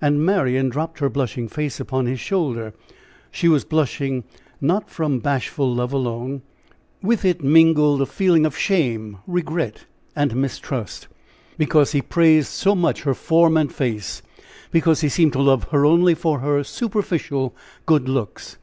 [0.00, 2.72] And Marian dropped her blushing face upon his shoulder
[3.30, 4.24] she was blushing
[4.58, 6.40] not from bashful love alone
[7.02, 9.84] with it mingled a feeling of shame, regret,
[10.16, 11.08] and mistrust,
[11.58, 14.22] because he praised so much her form and face;
[14.70, 17.54] because he seemed to love her only for her superficial
[17.84, 18.56] good looks.